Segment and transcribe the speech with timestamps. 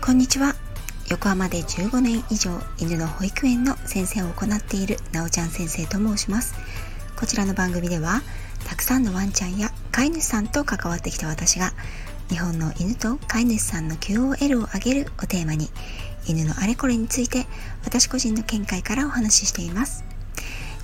[0.00, 0.56] こんにちは。
[1.08, 6.54] 横浜で15年以上犬の保育園の先生を行っているなおちゃん先生と申します。
[7.16, 8.22] こちらの番組では
[8.66, 11.72] たくさんのワンちゃんや飼い主さんと関わってきた私が
[12.28, 15.68] 日本の犬と飼い主さんの QOL を上げるをテーマに
[16.26, 17.46] 犬のあれこれについて
[17.84, 20.04] 私個人の見解からお話ししています。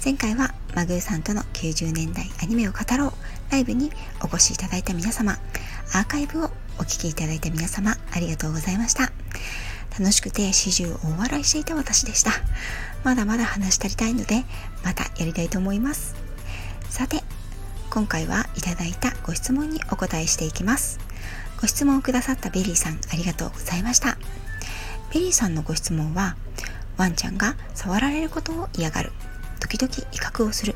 [0.05, 3.13] 前回はマグーさんとの90年代アニメを語ろう。
[3.57, 3.91] ライブに
[4.23, 5.39] お越しいただいた皆様
[5.95, 9.11] アーカイブをお聴きいただいた皆様ありがとうございました。
[9.99, 12.33] 楽しくて始終大笑いしていた私でした。
[13.03, 14.45] まだまだ話し足りないので
[14.85, 16.15] またやりたいと思います。
[16.91, 17.23] さて
[17.89, 20.99] 今回はいただいたご質問にお答えしていきます。
[21.59, 24.19] ご質問をくださったベリーさんありがとうございました。
[25.15, 26.37] ベリーさんのご質問は
[26.99, 29.13] ワンちゃんが触られることを嫌がる
[29.61, 30.75] 時々威嚇をする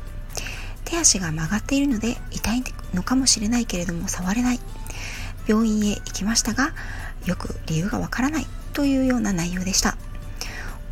[0.91, 2.63] 手足が曲がっているので痛い
[2.93, 4.59] のかもしれないけれども触れない。
[5.47, 6.73] 病院へ行きましたが
[7.25, 8.47] よく理由がわからない。
[8.73, 9.95] というような内容でした。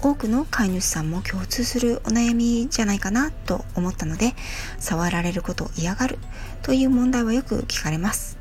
[0.02, 4.36] 多くの飼い主さんも共通するお悩みじゃないかなと思ったので
[4.78, 6.18] 触られることを嫌がる。
[6.62, 8.38] という問題はよく聞かれます。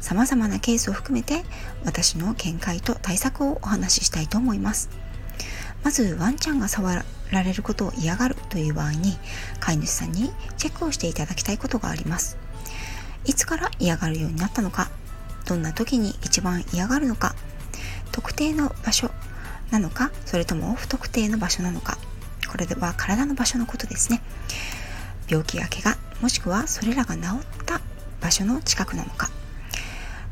[0.00, 1.44] 様々なケースを含めて
[1.84, 4.90] 私の見解と対策をお話ししたいと思います。
[5.82, 9.16] まずワンちゃんが触られることを嫌がるという場合に
[9.60, 12.38] 飼い主さんにチェックをしていただきたいことがあります。
[13.24, 14.88] いつから嫌がるようになったのか
[15.46, 17.34] どんな時に一番嫌がるのか
[18.12, 19.10] 特定の場所
[19.70, 21.98] なのかそれとも不特定の場所なのか
[22.48, 24.22] これでは体の場所のことですね。
[25.28, 27.24] 病気や怪我もしくはそれらが治っ
[27.66, 27.80] た
[28.20, 29.28] 場所の近くなのか。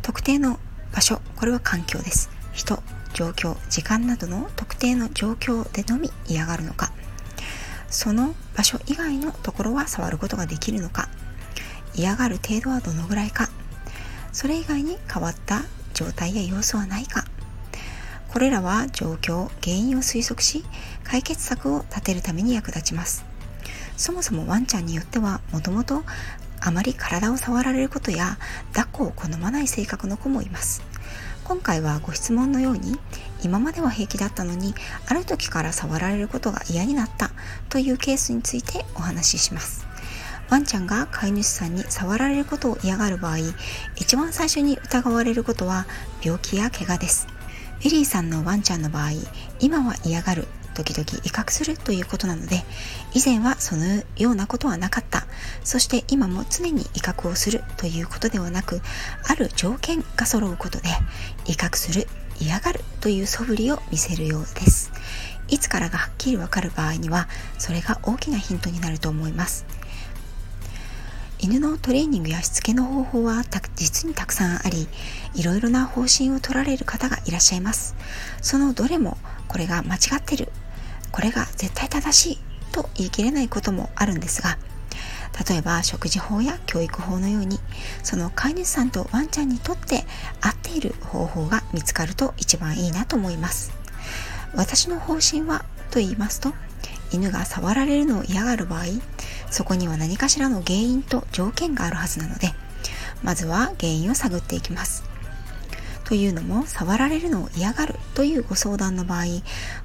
[0.03, 0.58] 特定の
[0.92, 2.31] 場所これは環境です。
[2.53, 2.81] 人
[3.15, 6.93] 状況時間などの特定の状況でのみ嫌がるのか
[7.89, 11.09] その場所以外のところは触ることができるのか
[11.95, 13.48] 嫌がる程度はどのぐらいか
[14.33, 15.62] それ以外に変わった
[15.95, 17.25] 状態や様子はないか
[18.29, 20.64] これらは状況原因を推測し
[21.05, 23.24] 解決策を立てるために役立ちます。
[23.97, 26.03] そもそもワンちゃんによってはもともと
[26.61, 28.39] あまり体を触られることや
[28.73, 30.83] 抱っこを好まない性格の子もいます。
[31.44, 32.98] 今回はご質問のように
[33.42, 34.74] 今までは平気だったのに
[35.06, 37.30] ある時から触られることが嫌になった
[37.68, 39.86] というケースについてお話しします。
[40.48, 43.38] ワンちゃんが飼い主さんに触られることを嫌がる場合
[43.96, 45.86] 一番最初に疑われることは
[46.22, 47.27] 病気や怪我です。
[47.84, 49.11] エリーさんのワンちゃんの場合
[49.61, 52.64] 今は嫌がる時々威嚇するということなので
[53.14, 55.27] 以前はそのようなことはなかった。
[55.62, 58.80] そして今も常に威嚇をするということではなく
[59.27, 60.89] ある条件が揃うことで
[61.46, 62.07] 威嚇する
[62.40, 64.90] 嫌がるという素振りを見せるようです。
[65.48, 69.67] いつからがはっきりわかる場合にはそれが大きなヒントになると思います。
[71.39, 73.45] 犬のトレーニングやしつけの方法は
[73.77, 74.89] 実にたくさんあり
[75.35, 77.95] いろいろな方針を取られる方がいらっしゃいます。
[78.41, 80.48] そのどれもこれが間違ってる
[81.14, 82.39] これが絶対正しい
[82.73, 84.58] と言い切れないこともあるんですが
[85.48, 87.61] 例えば食事法や教育法のように
[88.02, 90.03] その飼い主さんとワンちゃんにとって
[90.41, 93.73] 合っている方法が見つかると一番いいなと思います。
[94.57, 96.53] 私の方針はと言いますと
[97.13, 98.85] 犬が触られるのを嫌がる場合
[99.51, 102.48] そこには何かしらの原因と条件があるはずなので
[103.23, 105.14] まずは原因を探っていきます。
[106.05, 109.25] というのも触られるのを嫌がるというご相談の場合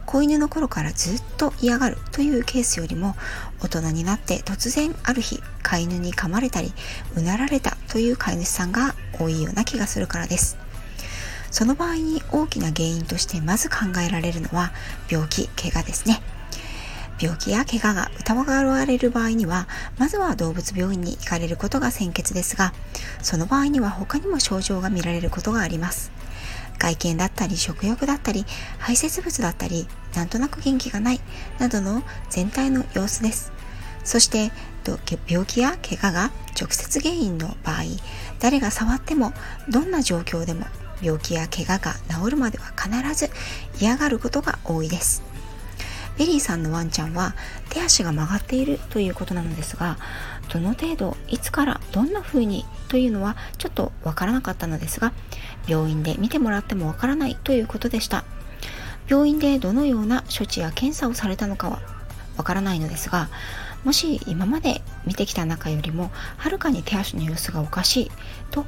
[0.05, 3.15] 子犬の頃からずっと嫌がるというケースよりも
[3.61, 6.73] 大人になって突然ある日飼い犬に噛まれたり
[7.15, 10.57] うなられたという飼い主さんが多いような気がするからです。
[11.51, 14.71] その場合に大きな原因としてまず考えられるのは
[15.09, 16.21] 病気怪我ですね。
[17.19, 22.73] 病気や怪我が疑われる場合には、まずは動物病院に行かれることが先決ですが、
[23.21, 26.11] その場合には他にも症状が見られることがあります。
[26.79, 28.45] 外見だったり食欲だったり
[28.79, 29.85] 排泄物だったり
[30.15, 31.19] なんとなく元気がない
[31.59, 33.51] などの全体の様子です
[34.03, 34.51] そして
[35.27, 37.83] 病気や怪我が直接原因の場合
[38.39, 39.33] 誰が触っても
[39.69, 40.65] どんな状況でも
[41.01, 41.93] 病気や怪我が
[42.23, 43.29] 治るまでは必ず
[43.79, 45.28] 嫌がることが多いです
[46.19, 47.33] ベリーさんのワンちゃんは
[47.69, 49.97] 手足が曲がっているということなのですが
[50.51, 55.13] どの程度いつからどんな風にというのはちょっとわからなかったのですが
[55.65, 58.25] 病院で見てもらってもわからないということでした。
[59.07, 61.79] 病院でどのような処置や検査をされたのかは
[62.37, 63.27] わからないのですが
[63.83, 68.11] もし今まで見てきた中よりもはるかに手足の様子がおかしい
[68.51, 68.65] と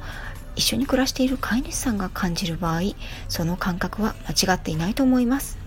[0.56, 2.80] 一緒に暮らしている飼い主さんが感じる場合
[3.28, 5.61] その感覚は間違っていないと思います。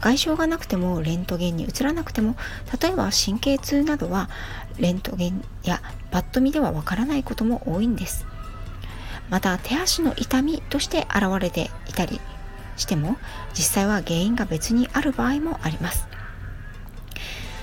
[0.00, 2.36] 外傷がなくてもレントゲンに移らなくても
[2.80, 4.28] 例えば神経痛などは
[4.78, 8.26] レントゲンやパッと見ではわからないことも多いんです。
[9.28, 12.20] また手足の痛みとして現れていたり
[12.76, 13.16] しても
[13.54, 16.06] 実際は原因が別にある場合もあります。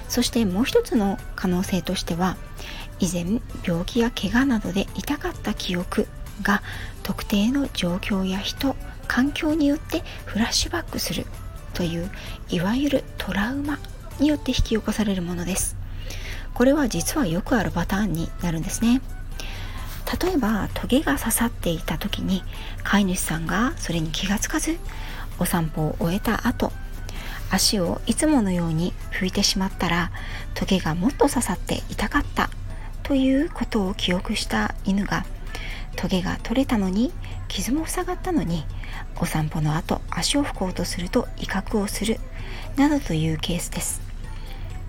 [0.10, 2.38] そしてもう一つの可能性としては
[3.00, 6.08] 以前病気や怪我などで痛かった記憶
[6.42, 6.62] が
[7.02, 8.76] 特定の状況や人
[9.08, 11.26] 環境によってフラッシュバックする。
[11.74, 12.10] という
[12.50, 13.80] いわゆるトラウマ
[14.20, 15.76] によって引き起こされるものです。
[16.54, 19.02] これは実はよくあるパターンになるんですね。
[20.22, 22.44] 例えばトゲが刺さっていた時に
[22.84, 24.78] 飼い主さんがそれに気がつかず
[25.40, 26.72] お散歩を終えた後
[27.50, 30.12] 足をいつものように拭いてしまったら
[30.54, 32.50] トゲがもっと刺さって痛かった
[33.04, 35.26] ということを記憶した犬が
[35.96, 37.12] トゲが取れたのに
[37.48, 38.66] 傷も塞がったのに
[39.20, 42.20] お散歩の後足を拭こうとすると威嚇をする
[42.76, 44.02] などというケースです。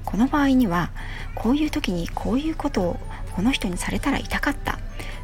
[0.04, 0.90] この場合には
[1.34, 3.00] こういう時にこういうことを
[3.32, 4.78] この人にされたら痛かった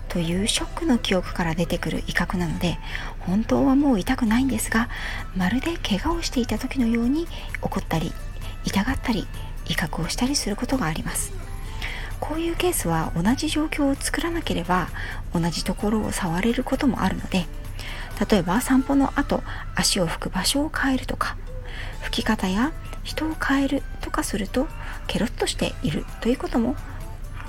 [0.09, 2.79] というショックの記憶から出てくる威嚇なので
[3.21, 4.89] 本当はもう痛くないんですが
[5.37, 7.29] まるで怪我をしていた時のように
[7.63, 8.13] 怒ったり
[8.65, 9.29] 痛がったり
[9.69, 11.33] 威嚇をしたりすることがあります。
[12.19, 14.89] こういうケースは同じ状況を作らなければ
[15.33, 17.47] 同じところを触れることもあるので
[18.29, 19.43] 例えば散歩の後
[19.75, 21.37] 足を拭く場所を変えるとか
[22.03, 22.73] 拭き方や
[23.03, 24.67] 人を変えるとかすると
[25.07, 26.77] ケロッとしているということも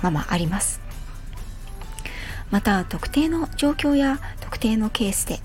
[0.02, 0.80] ままあります。
[2.50, 5.40] また特定の状況や特定のケースで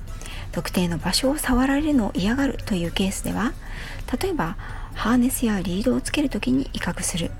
[0.51, 3.53] 特定の場所を触られるのを嫌がるというケースでは
[4.21, 4.57] 例えば
[4.93, 7.31] ハーネスやリードをつける時に威嚇する。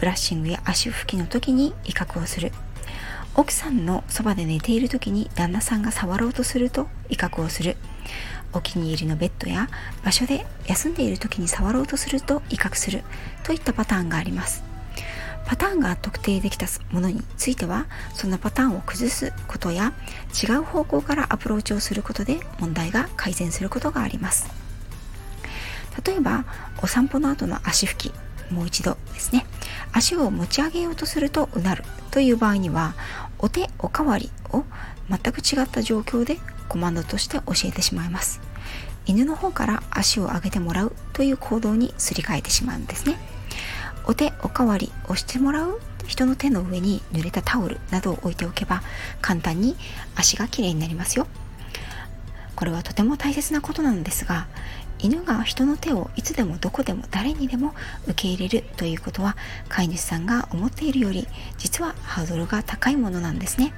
[0.00, 2.50] ブラッシングや足拭きの時に威嚇をする。
[3.36, 7.76] 奥さんのそばで寝ている時に旦那さんが触ろうとすると威嚇をする。
[8.52, 9.68] お気に入りのベッドや
[10.04, 13.02] 場所で休んでいる時に触ろうとすると威嚇する。
[13.42, 14.62] といったパターンがあります。
[15.46, 19.92] パターンが特定できたものについてはそのパターンを崩すことや
[20.42, 24.46] 違う方向からアプローチをすることで問題が改善することがあります。
[26.06, 26.44] 例えば
[26.82, 28.12] お散歩の後の足拭き
[28.50, 29.44] もう一度ですね。
[29.96, 32.94] 足を持ち上げようとするとうなるという場合には
[33.38, 34.64] お手おかわりを
[35.08, 36.38] 全く違った状況で
[36.68, 38.40] コマンドとして教えてしまいます。
[39.06, 43.16] 犬の方から足を上げてもらうという行動にすり替えてしまうんですね。
[44.06, 48.82] お手おかわりをしてもらう人の手の上に濡れたタオルなどを置いておけば
[49.20, 49.76] 簡単に
[50.16, 51.28] 足がきれいになりますよ。
[52.56, 54.46] これはとても大切なことなのですが
[55.04, 57.74] 犬が人の手をいつでもどこでも誰にでも
[58.06, 59.36] 受け入れるということは
[59.68, 61.28] 飼い主さんが思っているより
[61.58, 63.74] 実はハードルが高いものなんですね。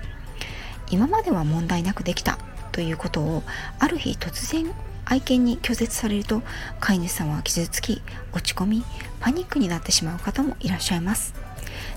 [0.89, 2.39] 今までは問題なくできた
[2.71, 3.43] ということを
[3.81, 4.73] ある日突然
[5.05, 6.43] 愛犬に拒絶されると
[6.79, 8.03] 飼い主さんは傷つき
[8.33, 8.85] 落ち込み
[9.19, 11.35] パニックになってしまう方もいらっしゃいます。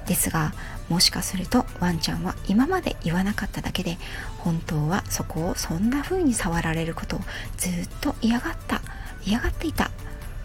[0.07, 0.53] ですが
[0.89, 3.99] もしかするとワンちゃんは今まで言わなかっただけで
[4.39, 7.19] 本当はそこをそんな風に触られることを
[7.57, 8.81] ずっと嫌がった
[9.29, 9.91] 嫌がっていた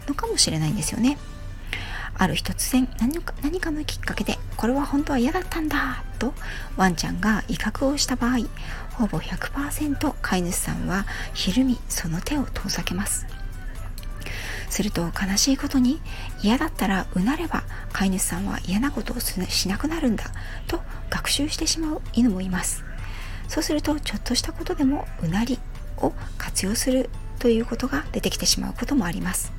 [0.07, 1.17] のかもしれないんですよね。
[2.17, 6.33] ある日突然何か何かのきっかけでこれは本当は嫌だったんだと
[6.77, 8.37] ワンちゃんが威嚇をした場合
[8.93, 13.25] ほぼ100%飼い主さんはひるみその手を遠ざけます。
[14.69, 16.01] すると悲しいことに
[16.41, 20.25] 嫌だったらうなれば飼い主さんは嫌なことをしなくなるんだ
[20.67, 22.83] と学習してしまう犬もいます。
[23.47, 25.59] そうするとちょっとしたことでもうなり
[25.97, 29.51] を活用するということが出てきてしまうこともあります。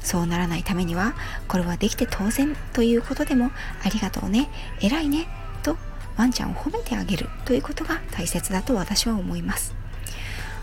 [0.00, 1.14] そうならないためには
[1.48, 3.50] これはできて当然ということでも
[3.84, 4.48] ありがとうね
[4.80, 5.26] 偉いね
[5.64, 5.76] と
[6.16, 9.74] ワンちゃんを褒めてあげるということが大切だと私は思います。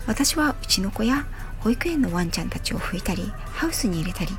[0.06, 1.26] 私はうちの子や
[1.60, 4.30] 保育園のワンちゃんたちを拭いたりハウスに入れたり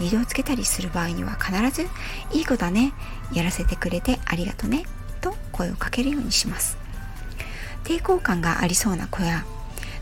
[0.00, 1.88] リードをつけたりする場合には必ず
[2.32, 2.94] 「いい子だね
[3.32, 4.84] やらせてくれてありがとね」
[5.20, 6.78] と声をかけるようにします。
[7.84, 9.44] 抵抗感がありそうな子や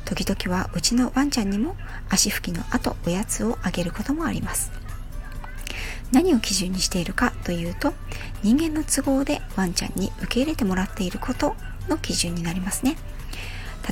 [0.09, 1.77] 時々はうちのワンちゃんにも
[2.09, 4.73] 足拭きの後おやつをあげることもあります。
[6.13, 7.93] 何を基準にしているかというと
[8.43, 11.55] 人間の都合でワンちゃんに受け入れてもらっていること
[11.91, 12.97] の基準になりますね。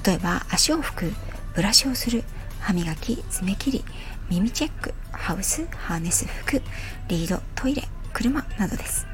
[0.07, 1.13] 例えば足を拭く
[1.55, 2.25] ブラシをする
[2.61, 3.85] 歯磨き爪切り
[4.31, 6.63] 耳チェックハウスハーネス服
[7.09, 7.83] リードトイレ
[8.15, 9.07] 車などです。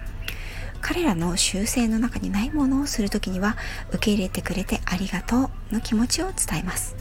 [0.82, 3.56] 彼らの習性の中にないものをする時には
[3.88, 6.94] 受け入れてくれてありがとうの気持ちを伝えます。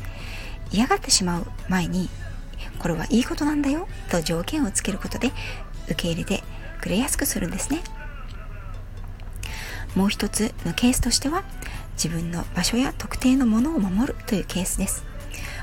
[0.72, 2.10] 嫌がってしまう前に
[2.80, 5.32] これはいいことなんだよと条件をつけることで
[5.86, 6.44] 受け入れて
[6.80, 7.82] くれやすくするんですね。
[9.96, 11.44] もう一つのケースとしては
[11.94, 15.11] 自分の場所や特定のものを守るというケースです。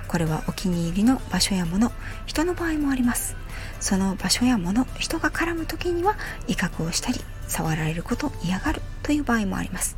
[0.09, 1.93] これはお気に入りの場所やもの
[2.27, 3.37] 人の場合もあります。
[3.81, 6.17] その場所やもの人が絡む時には
[6.49, 9.97] 威嚇をしたり触られること嫌がるという場合もあります。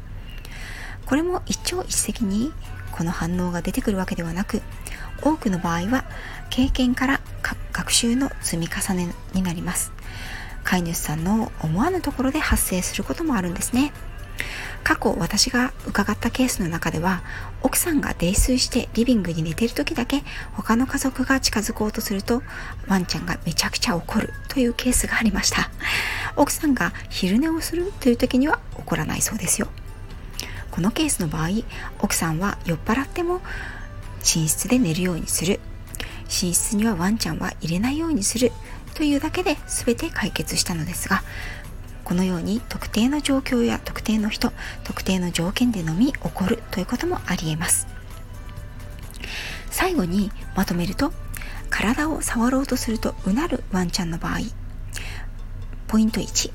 [1.06, 2.52] これも一朝一夕に
[2.92, 4.62] この反応が出てくるわけではなく
[5.22, 6.04] 多くの場合は
[6.50, 7.20] 経験から
[7.72, 9.92] 学習の積み重ねになります。
[10.64, 13.92] 飼い主さんの思わぬところで発生することもあるんですね。
[14.90, 17.22] 過去私が伺ったケースの中では
[17.62, 22.42] 奥さんが泥酔してリビングに寝ている時だけ他の家族が近づこうとすると
[22.88, 25.70] ワンちゃんがめちゃくちゃ怒るというケースがありました。
[26.34, 29.68] 奥さんが昼寝をするという時には怒らないそうですよ。
[30.72, 31.50] このケースの場合
[32.00, 33.42] 奥さんは酔っ払っても
[34.18, 35.60] 寝室で寝るようにする。
[36.24, 38.50] 寝室にはワンちゃんは入れないようにする
[38.94, 41.22] というだけで全て解決したのですが
[42.10, 44.52] このように特定の状況や特定の人
[44.82, 47.86] 特定の条件でのみ起こるということもありえます。
[49.70, 51.12] 最後にまとめると
[51.70, 54.40] 体を触ろうとするとうなるワンちゃんの場合。
[55.86, 56.50] ポイント1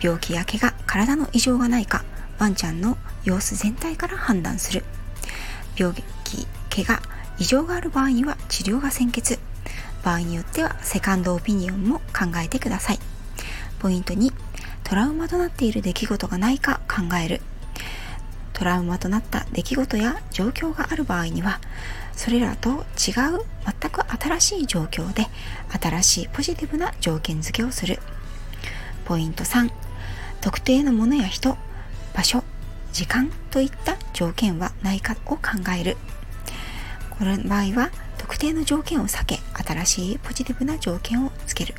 [0.00, 2.02] 病気や怪我体の異常がないか
[2.38, 4.84] ワンちゃんの様子全体から判断する。
[5.76, 7.02] 病気怪我
[7.38, 9.38] 異常がある場合には治療が先決。
[10.02, 12.98] 場合によってはセカンドオピニオンも考えてください。
[13.78, 14.32] ポイント2
[14.92, 17.40] トラウマとなっている出来事がないか考える。
[18.52, 21.62] トラウマとなった出来事や状況がある場合には
[22.14, 22.84] それらと違う
[23.80, 25.28] 全く新しい状況で
[25.80, 28.00] 新しいポジティブな条件付けをする。
[29.06, 29.70] ポイント3
[30.42, 31.56] 特定のものや人
[32.12, 32.44] 場所
[32.92, 35.40] 時間といった条件はないかを考
[35.74, 35.96] える。
[37.18, 41.76] この場合は特定の条件を避け新しいポジティブな条件をつける。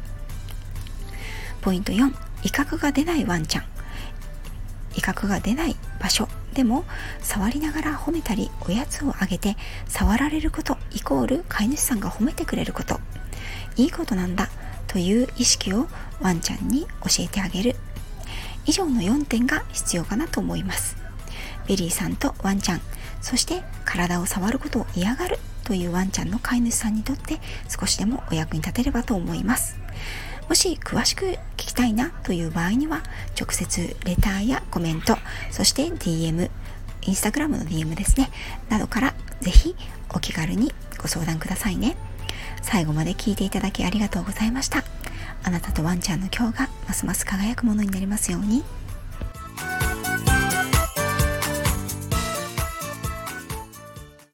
[1.61, 3.63] ポイント4威嚇が出ないワンちゃん。
[4.95, 6.27] 威嚇が出ない場所。
[6.53, 6.85] でも
[7.19, 9.57] 触りながら褒めたりおやつをあげて
[9.87, 12.99] 触られることイコール飼い主さんが褒めてくれること。
[13.75, 14.49] いいことなんだ
[14.87, 15.87] という意識を
[16.21, 17.75] ワンちゃんに教えてあげる。
[18.65, 20.95] 以上の4点が必要かなと思います。
[21.67, 22.81] ベリーさんとワンちゃん。
[23.21, 29.77] そして体を触ることを嫌がるというワンちゃんの飼い主さんにとって少しでもお役に立てればと思います。
[30.49, 33.01] もし詳しく聞きたいなという場合には
[33.39, 35.17] 直接レターやコメント
[35.51, 36.49] そして DM
[37.05, 38.29] インスタグラムの DM ですね
[38.69, 39.75] などからぜひ
[40.13, 41.97] お気軽にご相談くださいね
[42.61, 44.83] 最後まで聞いていただきありがとうございました
[45.43, 48.63] あなたとワンちゃんの今日がますます輝くものになりますように。